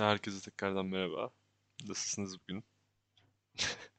[0.00, 1.30] Herkese tekrardan merhaba.
[1.88, 2.64] Nasılsınız bugün?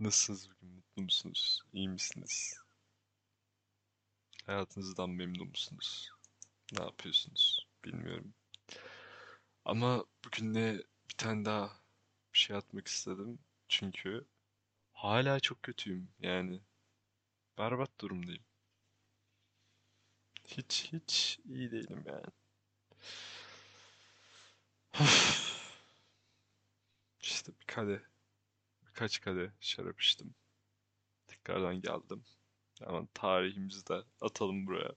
[0.00, 0.74] Nasılsınız bugün?
[0.74, 1.60] Mutlu musunuz?
[1.72, 2.56] İyi misiniz?
[4.46, 6.10] Hayatınızdan memnun musunuz?
[6.72, 7.66] Ne yapıyorsunuz?
[7.84, 8.34] Bilmiyorum.
[9.64, 11.80] Ama bugün de bir tane daha
[12.34, 13.38] bir şey atmak istedim.
[13.68, 14.24] Çünkü
[14.92, 16.08] hala çok kötüyüm.
[16.18, 16.60] Yani
[17.58, 18.44] berbat durumdayım.
[20.44, 22.26] Hiç hiç iyi değilim yani.
[27.20, 27.98] İşte bir kadeh,
[28.86, 30.34] birkaç kadeh şarap içtim.
[31.26, 32.24] Tekrardan geldim.
[32.78, 34.94] Hemen tarihimizi de atalım buraya.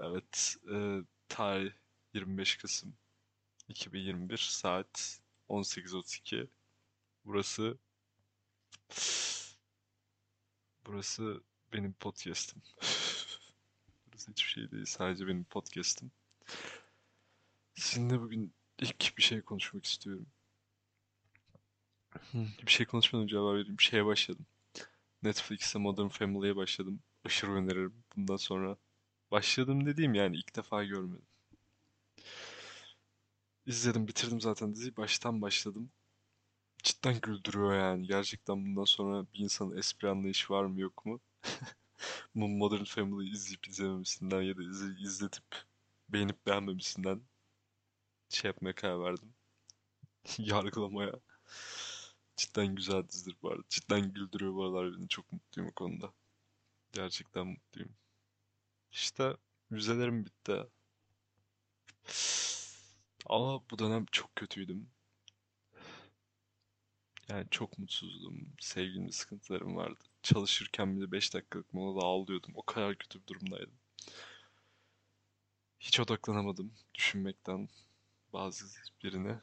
[0.00, 1.72] Evet, e, tarih
[2.14, 2.96] 25 Kasım
[3.68, 6.48] 2021 saat 18.32.
[7.24, 7.78] Burası
[10.86, 11.42] burası
[11.72, 12.62] benim podcast'im.
[14.06, 16.10] Burası hiçbir şey değil, sadece benim podcast'im.
[17.74, 20.26] Sizinle bugün ilk bir şey konuşmak istiyorum.
[22.66, 23.80] Bir şey konuşmadan önce haber vereyim.
[23.80, 24.46] Şeye başladım.
[25.22, 27.00] Netflix'te Modern Family'ye başladım.
[27.24, 28.04] Aşırı öneririm.
[28.16, 28.76] Bundan sonra
[29.30, 31.26] başladım dediğim yani ilk defa görmedim.
[33.66, 34.96] İzledim, bitirdim zaten diziyi.
[34.96, 35.90] Baştan başladım.
[36.84, 38.06] Cidden güldürüyor yani.
[38.06, 41.20] Gerçekten bundan sonra bir insanın espri anlayışı var mı yok mu?
[42.34, 45.44] Bu Modern Family'yi izleyip izlememesinden ya da izle- izletip
[46.08, 47.22] beğenip beğenmemesinden
[48.28, 49.34] şey yapmaya karar verdim.
[50.38, 51.12] Yargılamaya.
[52.36, 53.62] Cidden güzel dizidir bu arada.
[53.68, 55.08] Cidden güldürüyor bu aralar beni.
[55.08, 56.12] Çok mutluyum o konuda.
[56.92, 57.96] Gerçekten mutluyum.
[58.92, 59.36] İşte
[59.72, 60.66] vizelerim bitti.
[63.26, 64.90] Ama bu dönem çok kötüydüm.
[67.28, 68.52] Yani çok mutsuzdum.
[68.60, 70.04] Sevgilimle sıkıntılarım vardı.
[70.22, 72.52] Çalışırken bile 5 dakikalık molada ağlıyordum.
[72.54, 73.74] O kadar kötü bir durumdaydım.
[75.80, 77.68] Hiç odaklanamadım düşünmekten
[78.36, 78.66] bazı
[79.04, 79.40] birine.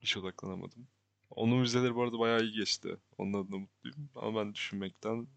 [0.00, 0.88] Hiç odaklanamadım.
[1.30, 2.96] Onun vizeleri bu arada bayağı iyi geçti.
[3.18, 4.10] Onun adına mutluyum.
[4.14, 5.28] Ama ben düşünmekten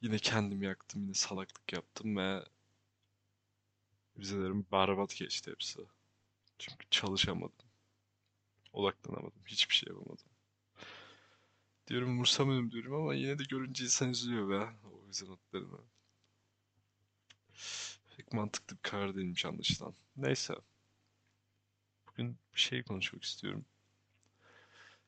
[0.00, 1.02] yine kendimi yaktım.
[1.02, 2.44] Yine salaklık yaptım ve
[4.16, 5.80] vizelerim berbat geçti hepsi.
[6.58, 7.66] Çünkü çalışamadım.
[8.72, 9.42] Odaklanamadım.
[9.46, 10.26] Hiçbir şey yapamadım.
[11.88, 15.78] Diyorum umursamıyorum diyorum ama yine de görünce insan üzülüyor be o vize notlarını.
[18.16, 19.94] Pek mantıklı bir karar değilmiş anlaşılan.
[20.16, 20.54] Neyse.
[22.18, 23.64] Bugün bir şey konuşmak istiyorum.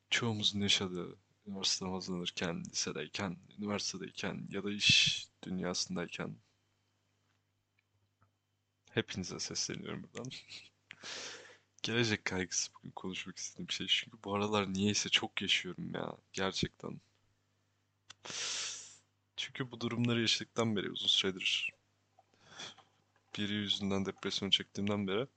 [0.09, 6.35] çoğumuzun yaşadığı üniversiteden hazırlanırken, lisedeyken, üniversitedeyken ya da iş dünyasındayken
[8.91, 10.31] hepinize sesleniyorum buradan.
[11.83, 13.87] Gelecek kaygısı bugün konuşmak istediğim şey.
[13.87, 16.17] Çünkü bu aralar niyeyse çok yaşıyorum ya.
[16.33, 17.01] Gerçekten.
[19.37, 21.73] Çünkü bu durumları yaşadıktan beri uzun süredir
[23.37, 25.27] biri yüzünden depresyon çektiğimden beri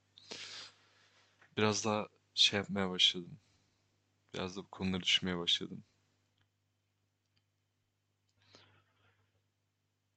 [1.57, 3.39] biraz daha şey yapmaya başladım.
[4.33, 5.83] Biraz da bu konuları düşünmeye başladım.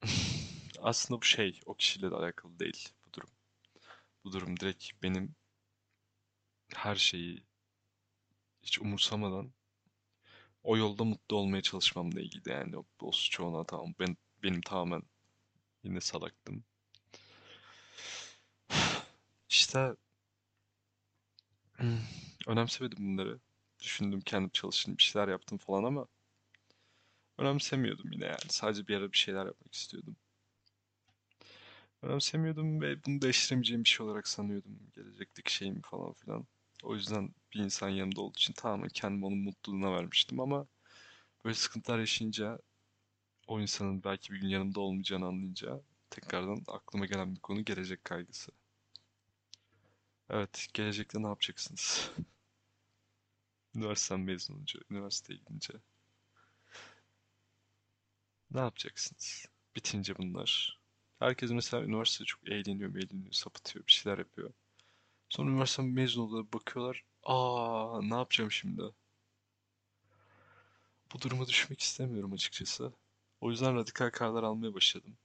[0.82, 3.30] Aslında bu şey o kişiyle de alakalı değil bu durum.
[4.24, 5.34] Bu durum direkt benim
[6.74, 7.42] her şeyi
[8.62, 9.52] hiç umursamadan
[10.62, 15.02] o yolda mutlu olmaya çalışmamla ilgili yani o, o suçu tamam ben benim tamamen
[15.84, 16.64] yine salaktım.
[19.48, 19.96] İşte
[22.46, 23.38] önemsemedim bunları.
[23.80, 26.06] Düşündüm kendim çalıştım bir şeyler yaptım falan ama
[27.38, 28.48] önemsemiyordum yine yani.
[28.48, 30.16] Sadece bir ara bir şeyler yapmak istiyordum.
[32.02, 34.78] Önemsemiyordum ve bunu değiştiremeyeceğim bir şey olarak sanıyordum.
[34.94, 36.46] Gelecekteki şeyimi falan filan.
[36.82, 40.66] O yüzden bir insan yanımda olduğu için tamamen kendimi onun mutluluğuna vermiştim ama
[41.44, 42.58] böyle sıkıntılar yaşayınca
[43.46, 48.52] o insanın belki bir gün yanımda olmayacağını anlayınca tekrardan aklıma gelen bir konu gelecek kaygısı.
[50.30, 52.10] Evet, gelecekte ne yapacaksınız?
[53.74, 55.72] Üniversiteden mezun olunca, üniversiteye gidince
[58.50, 59.46] ne yapacaksınız?
[59.76, 60.80] Bitince bunlar.
[61.18, 64.52] Herkes mesela üniversitede çok eğleniyor, eğleniyor, sapıtıyor, bir şeyler yapıyor.
[65.28, 67.04] Sonra üniversiteden mezun oluyorlar, bakıyorlar.
[67.24, 68.82] Aa, ne yapacağım şimdi?
[71.14, 72.92] Bu duruma düşmek istemiyorum açıkçası.
[73.40, 75.18] O yüzden radikal kararlar almaya başladım.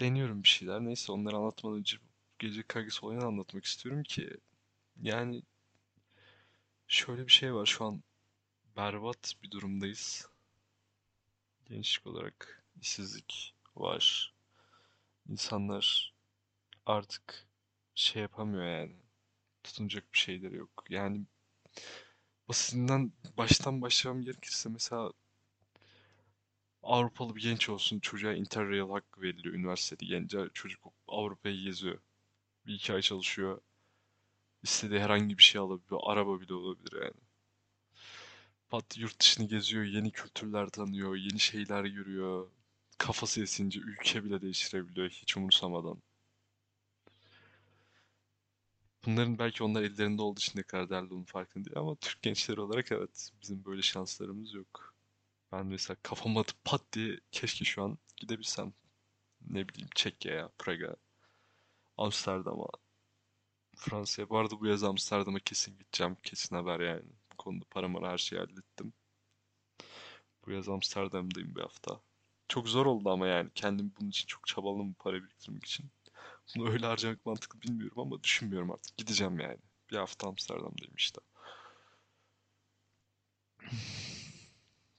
[0.00, 0.80] Deniyorum bir şeyler.
[0.80, 1.96] Neyse onları anlatmadan önce
[2.38, 4.36] gelecek kaygısı olayını anlatmak istiyorum ki
[5.02, 5.42] yani
[6.86, 8.02] şöyle bir şey var şu an
[8.76, 10.28] berbat bir durumdayız.
[11.64, 14.34] Gençlik olarak işsizlik var.
[15.28, 16.14] İnsanlar
[16.86, 17.46] artık
[17.94, 18.96] şey yapamıyor yani.
[19.64, 20.84] Tutunacak bir şeyleri yok.
[20.88, 21.26] Yani
[22.48, 25.12] basitinden baştan başlamam gerekirse mesela
[26.82, 31.98] Avrupalı bir genç olsun çocuğa Interrail hakkı veriliyor üniversitede gence çocuk Avrupa'yı geziyor.
[32.66, 33.60] Bir iki ay çalışıyor.
[34.62, 36.00] İstediği herhangi bir şey alabiliyor.
[36.04, 37.20] Araba bile olabilir yani.
[38.70, 42.48] Pat yurt dışını geziyor, yeni kültürler tanıyor, yeni şeyler görüyor.
[42.98, 46.02] Kafası esince ülke bile değiştirebiliyor hiç umursamadan.
[49.06, 52.60] Bunların belki onlar ellerinde olduğu için ne kadar değerli olduğunu farkında değil ama Türk gençleri
[52.60, 54.94] olarak evet bizim böyle şanslarımız yok.
[55.52, 58.72] Ben mesela kafama atıp pat diye keşke şu an gidebilsem.
[59.40, 60.96] Ne bileyim Çekya'ya, Praga,
[61.96, 62.68] Amsterdam'a,
[63.76, 64.28] Fransa'ya.
[64.30, 66.16] Bu arada bu yaz Amsterdam'a kesin gideceğim.
[66.22, 67.02] Kesin haber yani.
[67.32, 68.92] Bu konuda paramı her şeyi hallettim.
[70.46, 72.00] Bu yaz Amsterdam'dayım bir hafta.
[72.48, 73.50] Çok zor oldu ama yani.
[73.54, 75.90] Kendim bunun için çok çabaladım para biriktirmek için.
[76.56, 78.96] Bunu öyle harcamak mantıklı bilmiyorum ama düşünmüyorum artık.
[78.96, 79.58] Gideceğim yani.
[79.90, 81.20] Bir hafta Amsterdam'dayım işte.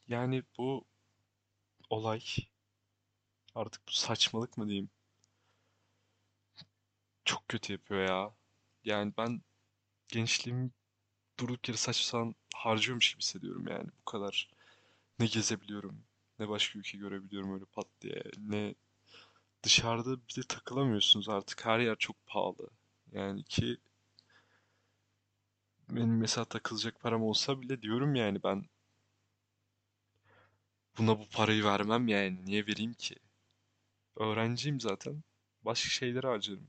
[0.07, 0.85] Yani bu
[1.89, 2.21] olay
[3.55, 4.89] artık bu saçmalık mı diyeyim?
[7.25, 8.31] Çok kötü yapıyor ya.
[8.85, 9.41] Yani ben
[10.09, 10.71] gençliğimi
[11.39, 13.89] durduk yere saçma sapan harcıyormuş gibi hissediyorum yani.
[14.01, 14.51] Bu kadar
[15.19, 16.05] ne gezebiliyorum,
[16.39, 18.23] ne başka ülke görebiliyorum öyle pat diye.
[18.37, 18.75] Ne
[19.63, 21.65] dışarıda bir de takılamıyorsunuz artık.
[21.67, 22.69] Her yer çok pahalı.
[23.13, 23.77] Yani ki
[25.89, 28.65] benim mesela takılacak param olsa bile diyorum yani ben
[30.97, 32.45] buna bu parayı vermem yani.
[32.45, 33.15] Niye vereyim ki?
[34.15, 35.23] Öğrenciyim zaten.
[35.65, 36.67] Başka şeylere harcarım.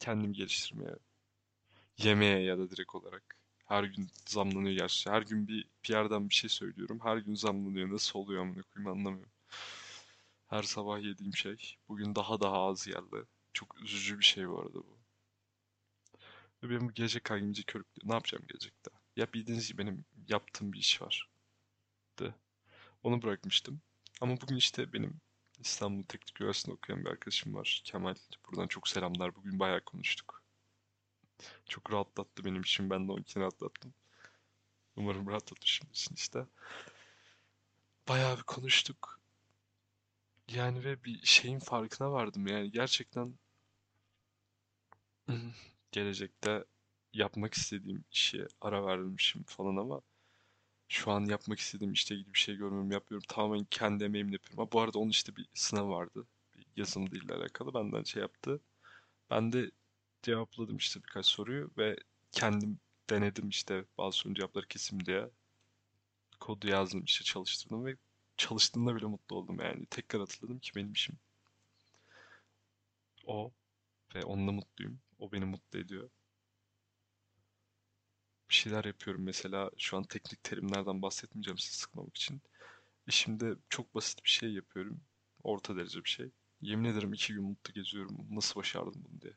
[0.00, 0.96] Kendimi geliştirmeye.
[1.98, 3.36] Yemeğe ya da direkt olarak.
[3.66, 5.10] Her gün zamlanıyor gerçi.
[5.10, 7.00] Her gün bir PR'dan bir şey söylüyorum.
[7.02, 7.90] Her gün zamlanıyor.
[7.90, 9.32] Nasıl oluyor amına koyayım anlamıyorum.
[10.48, 11.76] Her sabah yediğim şey.
[11.88, 13.24] Bugün daha daha az geldi.
[13.52, 14.98] Çok üzücü bir şey bu arada bu.
[16.62, 18.08] Ve benim bu gece kaygımcı körüklüyor.
[18.08, 18.90] Ne yapacağım gelecekte?
[19.16, 21.31] Ya bildiğiniz gibi benim yaptığım bir iş var.
[23.02, 23.80] Onu bırakmıştım.
[24.20, 25.20] Ama bugün işte benim
[25.58, 27.82] İstanbul Teknik Üniversitesi'nde okuyan bir arkadaşım var.
[27.84, 28.14] Kemal.
[28.46, 29.34] Buradan çok selamlar.
[29.36, 30.42] Bugün bayağı konuştuk.
[31.66, 32.90] Çok rahatlattı benim için.
[32.90, 33.94] Ben de onunkini rahatlattım.
[34.96, 36.46] Umarım rahatlatmışımdır işte.
[38.08, 39.20] Bayağı bir konuştuk.
[40.48, 42.46] Yani ve bir şeyin farkına vardım.
[42.46, 43.38] Yani gerçekten
[45.92, 46.64] gelecekte
[47.12, 50.02] yapmak istediğim işe ara vermişim falan ama
[50.92, 53.26] şu an yapmak istediğim işte ilgili bir şey görmüyorum, yapıyorum.
[53.28, 54.60] Tamamen kendi emeğimle yapıyorum.
[54.60, 56.26] Ama bu arada onun işte bir sınav vardı.
[56.56, 57.74] Bir yazılım diliyle alakalı.
[57.74, 58.60] Benden şey yaptı.
[59.30, 59.70] Ben de
[60.22, 61.96] cevapladım işte birkaç soruyu ve
[62.32, 62.80] kendim
[63.10, 65.30] denedim işte bazı sorunun cevapları kesim diye.
[66.40, 67.96] Kodu yazdım işte çalıştırdım ve
[68.36, 69.86] çalıştığımda bile mutlu oldum yani.
[69.86, 71.18] Tekrar hatırladım ki benim işim
[73.26, 73.52] o
[74.14, 75.00] ve onunla mutluyum.
[75.18, 76.10] O beni mutlu ediyor.
[78.52, 82.42] Bir şeyler yapıyorum mesela şu an teknik terimlerden bahsetmeyeceğim sizi sıkmamak için.
[83.06, 85.00] İşimde çok basit bir şey yapıyorum.
[85.42, 86.30] Orta derece bir şey.
[86.60, 88.26] Yemin ederim iki gün mutlu geziyorum.
[88.30, 89.34] Nasıl başardım bunu diye.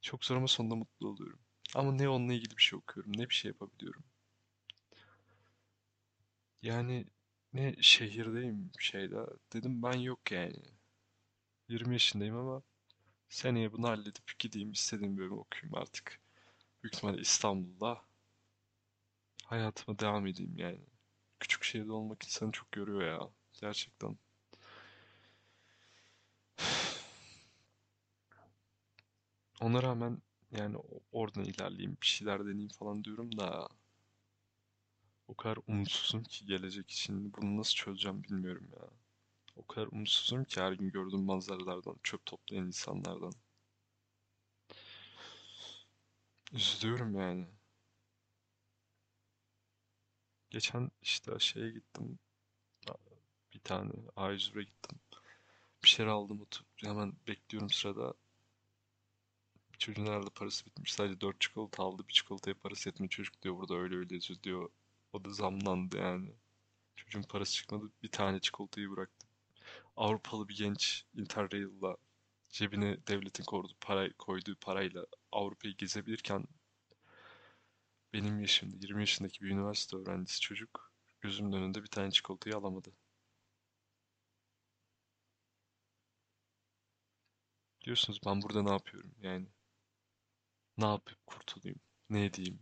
[0.00, 1.38] Çok zor ama sonunda mutlu oluyorum.
[1.74, 4.04] Ama ne onunla ilgili bir şey okuyorum, ne bir şey yapabiliyorum.
[6.62, 7.06] Yani
[7.52, 9.26] ne şehirdeyim şeyde.
[9.52, 10.62] Dedim ben yok yani.
[11.68, 12.62] 20 yaşındayım ama
[13.28, 16.21] seneye bunu halledip gideyim istediğim bölümü okuyayım artık.
[16.82, 18.02] Büyük ihtimalle İstanbul'da
[19.44, 20.80] hayatıma devam edeyim yani.
[21.40, 23.20] Küçük şehirde olmak insanı çok yoruyor ya.
[23.60, 24.18] Gerçekten.
[29.60, 30.76] Ona rağmen yani
[31.12, 33.68] oradan ilerleyeyim, bir şeyler deneyeyim falan diyorum da
[35.28, 38.88] o kadar umutsuzum ki gelecek için bunu nasıl çözeceğim bilmiyorum ya.
[39.56, 43.32] O kadar umutsuzum ki her gün gördüğüm manzaralardan, çöp toplayan insanlardan.
[46.52, 47.46] Üzülüyorum yani.
[50.50, 52.18] Geçen işte şeye gittim.
[53.54, 55.00] Bir tane A101'e gittim.
[55.84, 58.14] Bir şeyler aldım oturup hemen bekliyorum sırada.
[59.78, 60.92] Çocuğun herhalde parası bitmiş.
[60.94, 62.08] Sadece 4 çikolata aldı.
[62.08, 63.10] Bir çikolataya parası yetmiyor.
[63.10, 64.70] Çocuk diyor burada öyle öyle yazıyor diyor.
[65.12, 66.34] O da zamlandı yani.
[66.96, 67.90] Çocuğun parası çıkmadı.
[68.02, 69.26] Bir tane çikolatayı bıraktı.
[69.96, 71.96] Avrupalı bir genç Interrail'la
[72.52, 76.44] cebine devletin koyduğu, para, koyduğu parayla Avrupa'yı gezebilirken
[78.12, 82.92] benim yaşımda 20 yaşındaki bir üniversite öğrencisi çocuk gözümün önünde bir tane çikolatayı alamadı.
[87.84, 89.46] Diyorsunuz ben burada ne yapıyorum yani?
[90.78, 91.80] Ne yapıp kurtulayım?
[92.10, 92.60] Ne edeyim?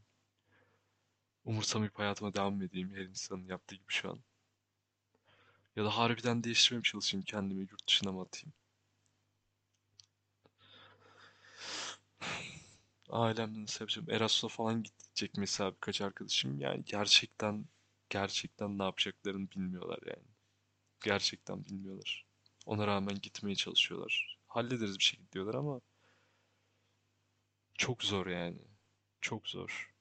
[1.45, 4.21] Umursamayıp hayatıma devam edeyim her insanın yaptığı gibi şu an?
[5.77, 8.53] Ya da harbiden değiştirmeye çalışayım kendimi yurt dışına mı atayım?
[13.11, 14.11] Ailemden yapacağım?
[14.11, 16.61] Erasmus'a falan gidecek mesela birkaç arkadaşım.
[16.61, 17.67] Yani gerçekten
[18.11, 20.29] gerçekten ne yapacaklarını bilmiyorlar yani.
[21.05, 22.27] Gerçekten bilmiyorlar.
[22.67, 24.39] Ona rağmen gitmeye çalışıyorlar.
[24.49, 25.81] hallederiz bir şekilde diyorlar ama
[27.79, 28.59] çok zor yani.
[29.21, 29.95] Çok zor.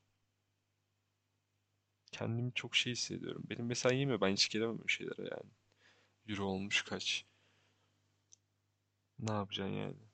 [2.12, 3.44] Kendimi çok şey hissediyorum.
[3.50, 4.22] Benim mesela yemiyor.
[4.22, 5.52] Ben hiç gelemem o şeylere yani.
[6.30, 7.26] Euro olmuş kaç.
[9.20, 10.09] Ne yapacaksın yani?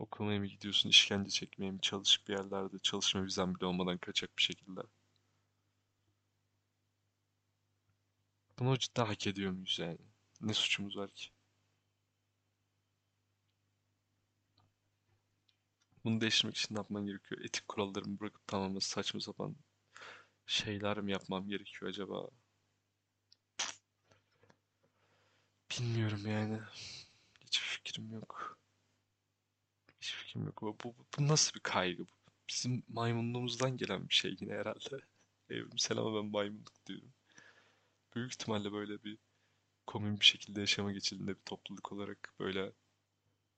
[0.00, 4.42] Okumaya mı gidiyorsun, işkence çekmeye mi, çalışıp bir yerlerde çalışma vizen bile olmadan kaçak bir
[4.42, 4.80] şekilde.
[8.58, 9.98] Bunu cidden hak ediyor muyuz yani?
[10.40, 11.30] Ne suçumuz var ki?
[16.04, 17.40] Bunu değiştirmek için ne yapman gerekiyor?
[17.44, 19.56] Etik kurallarımı bırakıp tamamen saçma sapan
[20.46, 22.28] şeyler mi yapmam gerekiyor acaba?
[25.70, 26.60] Bilmiyorum yani.
[27.40, 28.59] Hiçbir fikrim yok.
[30.30, 30.62] Fikrim yok.
[30.62, 32.02] Bu, bu, bu nasıl bir kaygı?
[32.02, 35.00] Bu bizim maymunluğumuzdan gelen bir şey yine herhalde.
[35.50, 37.12] Evrimsel ama ben maymunluk diyorum.
[38.14, 39.18] Büyük ihtimalle böyle bir
[39.86, 42.72] komün bir şekilde yaşama geçildiğinde bir topluluk olarak böyle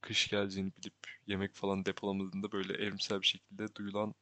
[0.00, 0.94] kış geleceğini bilip
[1.26, 4.14] yemek falan depolamadığında böyle evrimsel bir şekilde duyulan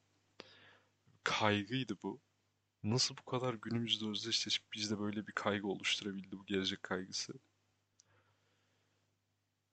[1.25, 2.21] kaygıydı bu.
[2.85, 7.35] Nasıl bu kadar günümüzde özdeşleşip bizde böyle bir kaygı oluşturabildi bu gelecek kaygısı?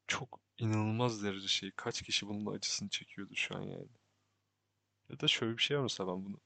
[0.07, 1.71] Çok inanılmaz derece şey.
[1.75, 3.87] Kaç kişi bunun acısını çekiyordu şu an yani.
[5.09, 6.39] Ya da şöyle bir şey var mesela ben bunu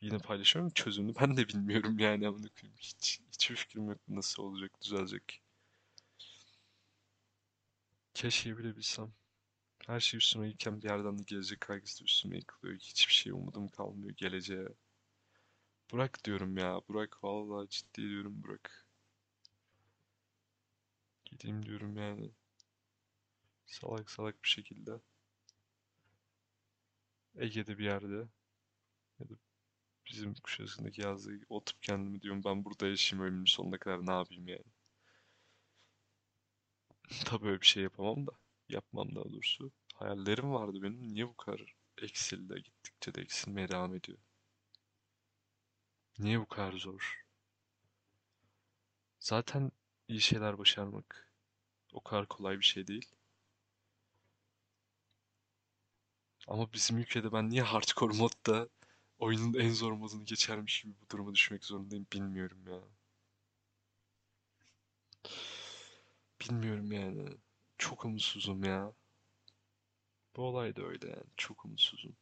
[0.00, 0.70] yine paylaşıyorum.
[0.70, 2.78] Çözümünü ben de bilmiyorum yani amına koyayım.
[2.78, 5.42] Hiç, hiçbir fikrim yok nasıl olacak, düzelecek.
[8.14, 9.12] Keşke bilebilsem.
[9.86, 12.78] Her şey üstüme yıkken bir yerden de gelecek kaygısı üstüme yıkılıyor.
[12.78, 14.68] Hiçbir şey umudum kalmıyor geleceğe.
[15.92, 16.80] Burak diyorum ya.
[16.88, 18.86] Burak vallahi ciddi diyorum Burak.
[21.24, 22.30] Gideyim diyorum yani.
[23.70, 25.00] Salak salak bir şekilde.
[27.34, 28.28] Ege'de bir yerde.
[29.20, 29.34] Ya da
[30.06, 34.64] bizim Kuşadası'ndaki yazdığı oturup kendimi diyorum ben burada yaşayayım ölümün sonuna kadar ne yapayım yani.
[37.24, 38.32] Tabii öyle bir şey yapamam da.
[38.68, 39.72] Yapmam daha doğrusu.
[39.94, 41.14] Hayallerim vardı benim.
[41.14, 42.62] Niye bu kadar eksildi?
[42.62, 44.18] Gittikçe de eksilmeye devam ediyor.
[46.18, 47.24] Niye bu kadar zor?
[49.20, 49.72] Zaten
[50.08, 51.34] iyi şeyler başarmak
[51.92, 53.06] o kadar kolay bir şey değil.
[56.48, 58.68] Ama bizim ülkede ben niye hardcore modda
[59.18, 62.80] oyunun en zor modunu geçermiş gibi bu duruma düşmek zorundayım bilmiyorum ya.
[66.40, 67.28] Bilmiyorum yani.
[67.78, 68.92] Çok umutsuzum ya.
[70.36, 71.30] Bu olay da öyle yani.
[71.36, 72.16] Çok umutsuzum.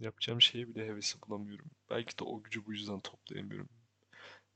[0.00, 1.70] Yapacağım şeye bile hevesi bulamıyorum.
[1.90, 3.68] Belki de o gücü bu yüzden toplayamıyorum.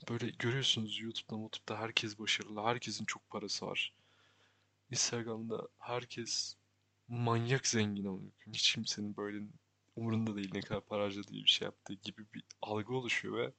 [0.08, 2.62] Böyle görüyorsunuz YouTube'da, YouTube'da herkes başarılı.
[2.62, 3.94] Herkesin çok parası var.
[4.90, 6.56] Instagram'da herkes
[7.08, 9.46] manyak zengin ama hiç kimsenin böyle
[9.96, 13.52] umurunda değil ne kadar para harcadığı bir şey yaptığı gibi bir algı oluşuyor ve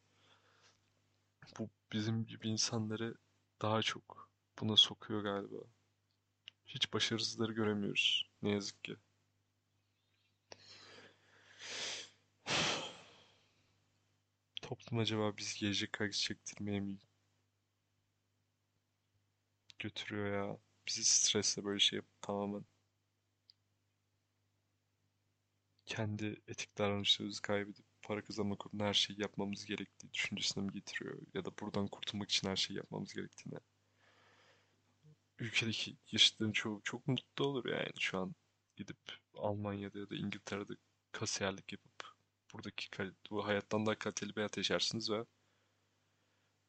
[1.60, 3.16] bu bizim gibi insanları
[3.62, 5.58] daha çok buna sokuyor galiba.
[6.66, 8.96] Hiç başarısızları göremiyoruz ne yazık ki.
[14.62, 16.98] Toplum acaba biz gelecek kaygısı çektirmeye mi
[19.80, 20.58] götürüyor ya?
[20.88, 22.66] Bizi stresle böyle şey yapıp tamamen
[25.88, 31.20] kendi etik davranışlarımızı kaybedip para kazanmak uğruna her şeyi yapmamız gerektiği düşüncesine mi getiriyor?
[31.34, 33.60] Ya da buradan kurtulmak için her şeyi yapmamız gerektiğine.
[35.40, 38.36] Ülkedeki yaşıtların çoğu çok mutlu olur yani şu an
[38.76, 38.98] gidip
[39.34, 40.74] Almanya'da ya da İngiltere'de
[41.12, 42.04] kasiyerlik yapıp
[42.54, 42.88] buradaki
[43.32, 45.26] bu hayattan daha kaliteli bir hayat yaşarsınız ve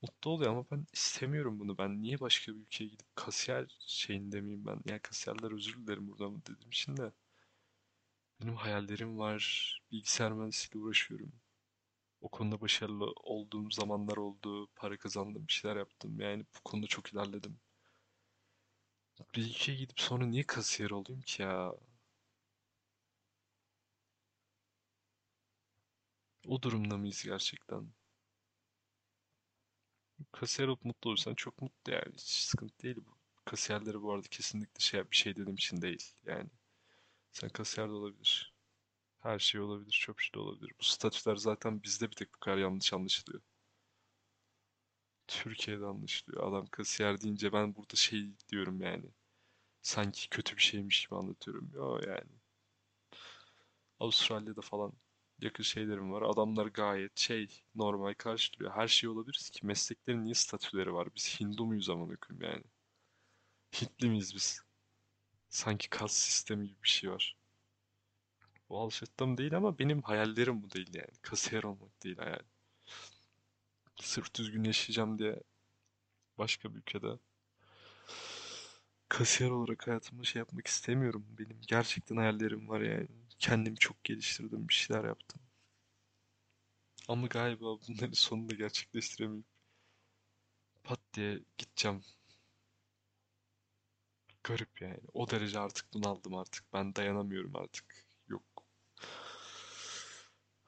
[0.02, 1.78] mutlu oluyor ama ben istemiyorum bunu.
[1.78, 4.80] Ben niye başka bir ülkeye gidip kasiyer şeyinde miyim ben?
[4.86, 7.12] Yani kasiyerler özür dilerim burada mı dedim için de.
[8.40, 9.42] Benim hayallerim var.
[9.92, 11.32] Bilgisayar mühendisliğiyle uğraşıyorum.
[12.20, 14.68] O konuda başarılı olduğum zamanlar oldu.
[14.76, 16.20] Para kazandım, bir şeyler yaptım.
[16.20, 17.60] Yani bu konuda çok ilerledim.
[19.34, 21.72] Bir ülkeye gidip sonra niye kasiyer olayım ki ya?
[26.46, 27.92] O durumda mıyız gerçekten?
[30.32, 32.12] Kasiyer olup mutlu olursan çok mutlu yani.
[32.14, 33.18] Hiç sıkıntı değil bu.
[33.44, 36.12] Kasiyerleri bu arada kesinlikle şey bir şey dediğim için değil.
[36.26, 36.50] Yani
[37.40, 38.54] sen kasiyer de olabilir.
[39.20, 40.72] Her şey olabilir, çöpçü de olabilir.
[40.80, 43.42] Bu statüler zaten bizde bir tek bu kadar yanlış anlaşılıyor.
[45.28, 46.48] Türkiye'de anlaşılıyor.
[46.48, 49.06] Adam kasiyer deyince ben burada şey diyorum yani.
[49.82, 51.70] Sanki kötü bir şeymiş gibi anlatıyorum.
[51.74, 52.30] Yo yani.
[54.00, 54.92] Avustralya'da falan
[55.40, 56.22] yakın şeylerim var.
[56.22, 58.72] Adamlar gayet şey normal karşılıyor.
[58.72, 59.66] Her şey olabilir ki.
[59.66, 61.08] Mesleklerin niye statüleri var?
[61.16, 62.64] Biz Hindu muyuz amına koyayım yani?
[63.82, 64.67] Hintli miyiz biz?
[65.50, 67.36] Sanki kas sistemi gibi bir şey var.
[68.68, 71.10] Bu alışıttım değil ama benim hayallerim bu değil yani.
[71.22, 72.42] Kasiyer olmak değil hayal.
[74.00, 75.40] Sırf düzgün yaşayacağım diye
[76.38, 77.18] başka bir ülkede
[79.08, 81.26] Kasiyer olarak hayatımda şey yapmak istemiyorum.
[81.38, 83.08] Benim gerçekten hayallerim var yani.
[83.38, 85.40] Kendimi çok geliştirdim, bir şeyler yaptım.
[87.08, 89.46] Ama galiba bunların sonunda gerçekleştiremeyip
[90.84, 92.02] pat diye gideceğim.
[94.44, 95.00] Garip yani.
[95.14, 96.72] O derece artık bunaldım artık.
[96.72, 98.06] Ben dayanamıyorum artık.
[98.28, 98.44] Yok.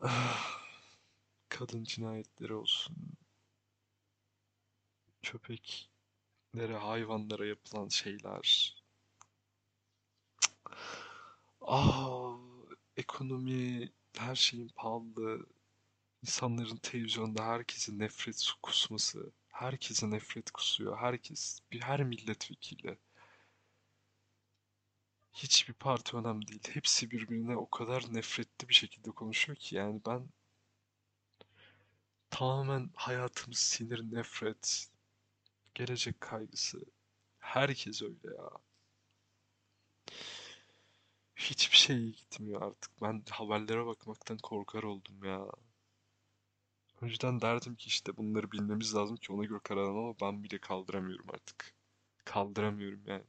[1.48, 2.96] Kadın cinayetleri olsun.
[5.22, 8.76] Köpeklere, hayvanlara yapılan şeyler.
[11.60, 12.36] Ah,
[12.96, 15.46] ekonomi, her şeyin pahalı.
[16.22, 19.32] İnsanların televizyonda herkesin nefret kusması.
[19.48, 20.98] Herkese nefret kusuyor.
[20.98, 22.98] Herkes, bir her milletvekili.
[25.32, 26.68] Hiçbir parti önemli değil.
[26.72, 30.28] Hepsi birbirine o kadar nefretli bir şekilde konuşuyor ki yani ben
[32.30, 34.88] tamamen hayatımız sinir, nefret,
[35.74, 36.80] gelecek kaygısı.
[37.38, 38.50] Herkes öyle ya.
[41.36, 43.02] Hiçbir şey iyi gitmiyor artık.
[43.02, 45.46] Ben haberlere bakmaktan korkar oldum ya.
[47.00, 50.58] Önceden derdim ki işte bunları bilmemiz lazım ki ona göre karar alalım ama ben bile
[50.58, 51.74] kaldıramıyorum artık.
[52.24, 53.24] Kaldıramıyorum yani.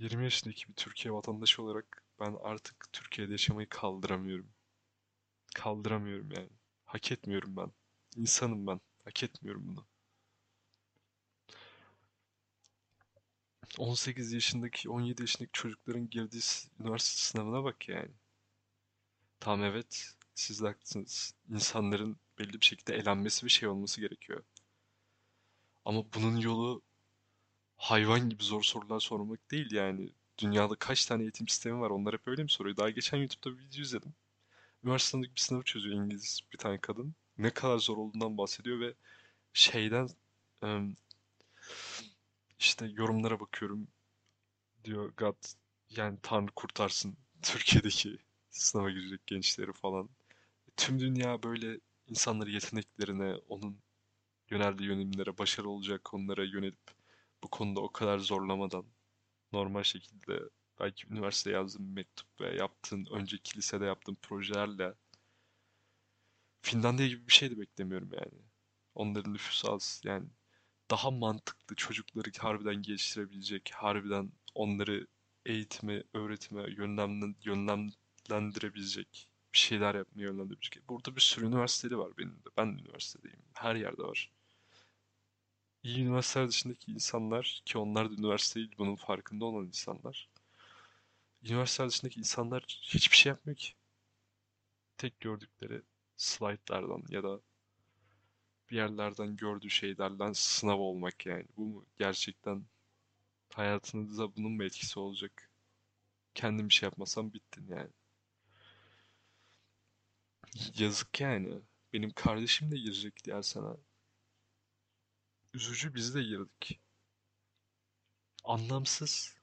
[0.00, 4.50] 20 yaşındaki bir Türkiye vatandaşı olarak ben artık Türkiye'de yaşamayı kaldıramıyorum.
[5.54, 6.50] Kaldıramıyorum yani.
[6.84, 7.72] Hak etmiyorum ben.
[8.16, 8.80] İnsanım ben.
[9.04, 9.86] Hak etmiyorum bunu.
[13.78, 16.40] 18 yaşındaki, 17 yaşındaki çocukların girdiği
[16.80, 18.10] üniversite sınavına bak yani.
[19.40, 21.34] Tamam evet, siz de haklısınız.
[21.50, 24.44] İnsanların belli bir şekilde elenmesi bir şey olması gerekiyor.
[25.84, 26.82] Ama bunun yolu
[27.80, 30.10] hayvan gibi zor sorular sormak değil yani.
[30.38, 31.90] Dünyada kaç tane eğitim sistemi var?
[31.90, 32.76] Onlar hep öyle mi soruyor?
[32.76, 34.14] Daha geçen YouTube'da bir video izledim.
[34.84, 37.14] Üniversitedeki bir sınavı çözüyor İngiliz bir tane kadın.
[37.38, 38.94] Ne kadar zor olduğundan bahsediyor ve
[39.52, 40.08] şeyden
[42.58, 43.88] işte yorumlara bakıyorum
[44.84, 45.36] diyor God
[45.90, 48.18] yani Tanrı kurtarsın Türkiye'deki
[48.50, 50.08] sınava girecek gençleri falan.
[50.76, 53.78] Tüm dünya böyle insanları yeteneklerine, onun
[54.50, 56.99] yöneldiği yönelimlere, başarılı olacak konulara yönelip
[57.44, 58.86] bu konuda o kadar zorlamadan
[59.52, 60.40] normal şekilde
[60.80, 64.94] belki üniversiteye yazdığın bir mektup ve yaptığın önceki lisede yaptığın projelerle
[66.62, 68.42] Finlandiya gibi bir şey de beklemiyorum yani.
[68.94, 70.26] Onların nüfusu az yani
[70.90, 75.06] daha mantıklı çocukları harbiden geliştirebilecek, harbiden onları
[75.46, 76.66] eğitime, öğretime
[77.44, 80.88] yönlendirebilecek bir şeyler yapmaya yönlendirebilecek.
[80.88, 82.48] Burada bir sürü üniversiteli var benim de.
[82.56, 83.42] Ben de üniversitedeyim.
[83.54, 84.30] Her yerde var.
[85.82, 90.28] İyi üniversiteler dışındaki insanlar ki onlar da üniversite değil bunun farkında olan insanlar.
[91.42, 93.72] Üniversiteler dışındaki insanlar hiçbir şey yapmıyor ki.
[94.96, 95.82] Tek gördükleri
[96.16, 97.40] slaytlardan ya da
[98.70, 101.46] bir yerlerden gördüğü şeylerden sınav olmak yani.
[101.56, 102.64] Bu mu gerçekten
[103.54, 105.50] hayatınızda bunun mu etkisi olacak?
[106.34, 107.90] Kendim bir şey yapmasam bittin yani.
[110.78, 111.60] Yazık yani.
[111.92, 113.76] Benim kardeşim de girecek diğer sene.
[115.54, 116.80] Üzücü biz de girdik.
[118.44, 119.36] Anlamsız.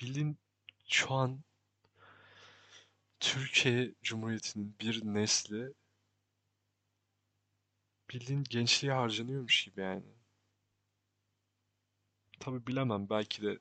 [0.00, 0.38] Bildiğin
[0.88, 1.42] şu an
[3.20, 5.74] Türkiye Cumhuriyeti'nin bir nesli
[8.10, 10.04] bildiğin gençliğe harcanıyormuş gibi yani.
[12.40, 13.58] Tabii bilemem belki de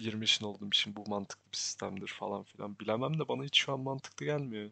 [0.00, 2.78] 20 yaşında olduğum için bu mantıklı bir sistemdir falan filan.
[2.78, 4.70] Bilemem de bana hiç şu an mantıklı gelmiyor.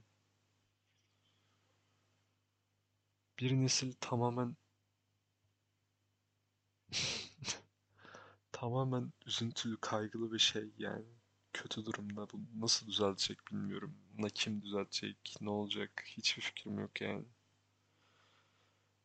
[3.40, 4.56] Bir nesil tamamen
[8.52, 11.06] tamamen üzüntülü, kaygılı bir şey yani.
[11.52, 12.26] Kötü durumda.
[12.32, 13.98] Bu nasıl düzelecek bilmiyorum.
[14.18, 17.24] Ne kim düzeltecek, ne olacak hiçbir fikrim yok yani.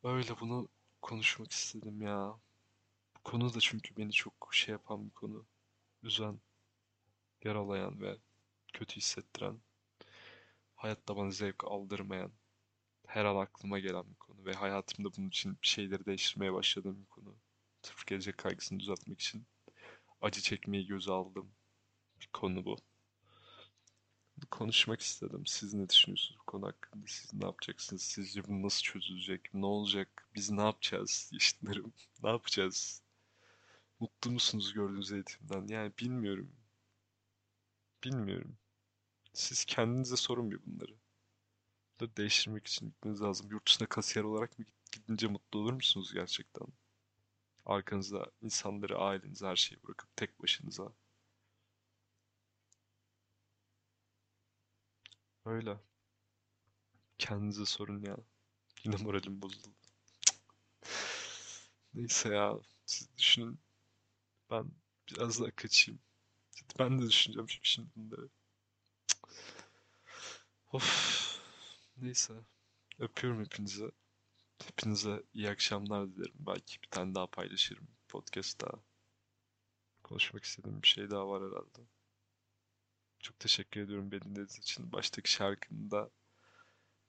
[0.04, 0.68] Öyle bunu
[1.02, 2.38] konuşmak istedim ya.
[3.16, 5.46] Bu konu da çünkü beni çok şey yapan bir konu.
[6.02, 6.40] Üzen,
[7.44, 8.18] yaralayan ve
[8.72, 9.60] kötü hissettiren,
[10.76, 12.32] hayatta bana zevk aldırmayan,
[13.06, 17.06] her an aklıma gelen bir konu ve hayatımda bunun için bir şeyleri değiştirmeye başladığım bir
[17.06, 17.36] konu.
[17.84, 19.46] Sırf gelecek kaygısını düzeltmek için
[20.20, 21.52] acı çekmeyi göze aldım
[22.20, 22.76] bir konu bu.
[24.50, 25.46] Konuşmak istedim.
[25.46, 27.06] Siz ne düşünüyorsunuz bu konu hakkında?
[27.08, 28.02] Siz ne yapacaksınız?
[28.02, 29.54] Sizce bu nasıl çözülecek?
[29.54, 30.28] Ne olacak?
[30.34, 31.30] Biz ne yapacağız?
[31.32, 31.92] Yaşıtlarım
[32.22, 33.02] ne yapacağız?
[34.00, 35.66] Mutlu musunuz gördüğünüz eğitimden?
[35.66, 36.52] Yani bilmiyorum.
[38.04, 38.58] Bilmiyorum.
[39.32, 40.94] Siz kendinize sorun bir bunları.
[42.16, 43.50] Değiştirmek için gitmeniz lazım.
[43.50, 46.66] Yurt dışına kasiyer olarak mı gidince mutlu olur musunuz gerçekten?
[47.66, 50.92] Arkanızda insanları, ailenizi, her şeyi bırakıp tek başınıza.
[55.44, 55.78] Öyle.
[57.18, 58.16] Kendinize sorun ya.
[58.84, 59.68] Yine moralim bozuldu.
[61.94, 62.58] Neyse ya.
[62.86, 63.58] Siz düşünün.
[64.50, 64.70] Ben
[65.10, 66.00] biraz daha kaçayım.
[66.78, 68.28] Ben de düşüneceğim çünkü şimdi bunları.
[70.72, 71.40] Of.
[71.96, 72.34] Neyse.
[72.98, 73.90] Öpüyorum hepinize.
[74.66, 76.34] Hepinize iyi akşamlar dilerim.
[76.38, 78.70] Belki bir tane daha paylaşırım podcast'ta.
[80.02, 81.88] Konuşmak istediğim bir şey daha var herhalde.
[83.20, 84.92] Çok teşekkür ediyorum beni dinlediğiniz için.
[84.92, 86.10] Baştaki şarkının da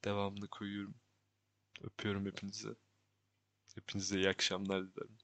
[0.05, 0.95] devamını koyuyorum.
[1.81, 2.75] Öpüyorum hepinize.
[3.75, 5.17] Hepinize iyi akşamlar dilerim.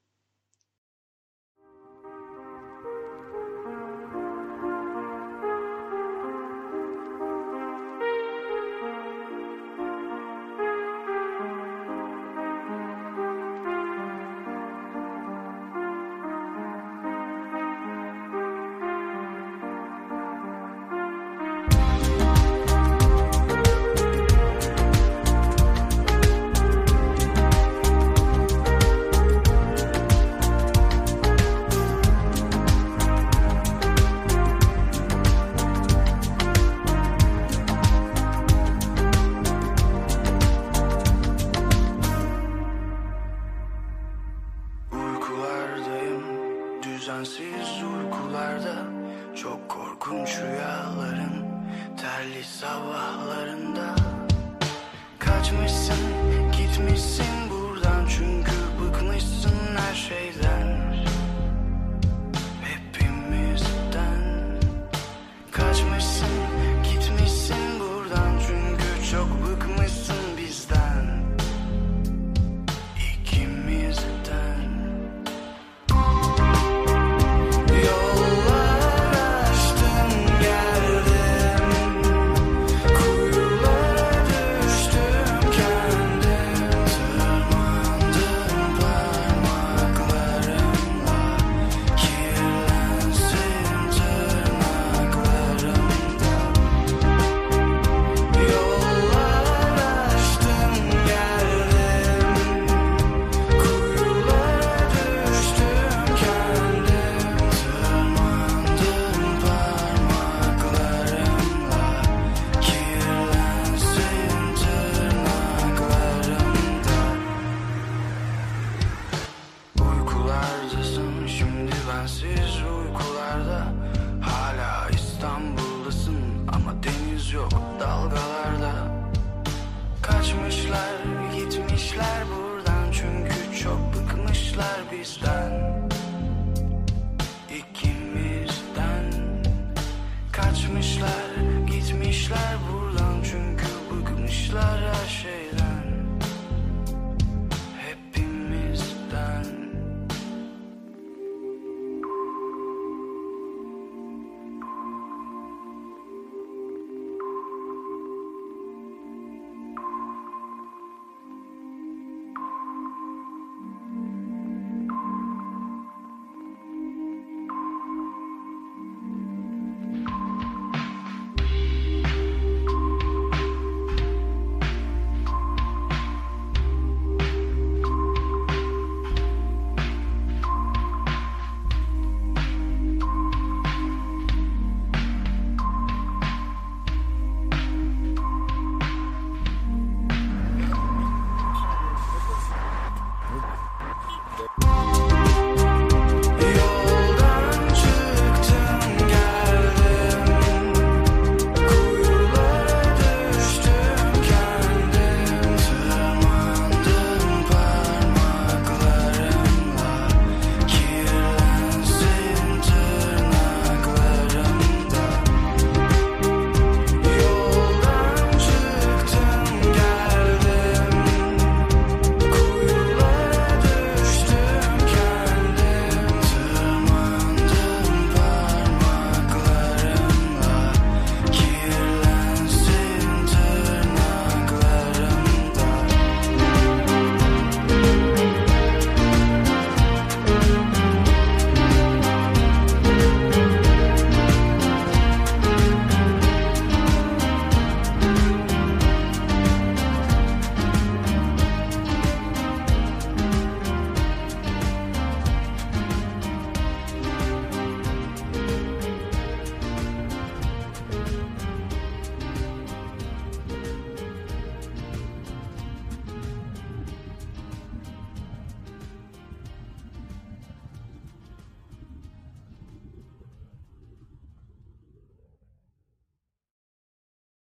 [47.21, 48.75] Düzensiz uykularda
[49.35, 51.45] Çok korkunç rüyaların
[51.97, 53.95] terli sabahlarında.
[55.19, 55.97] Kaçmışsın
[56.57, 60.90] gitmişsin buradan Çünkü bıkmışsın her şeyden